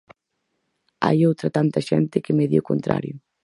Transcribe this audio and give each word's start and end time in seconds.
Hai 1.05 1.17
outra 1.29 1.49
tanta 1.57 1.85
xente 1.89 2.23
que 2.25 2.35
me 2.37 2.45
di 2.51 2.57
o 2.61 2.67
contrario. 2.71 3.15